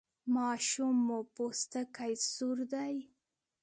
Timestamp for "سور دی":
2.33-2.95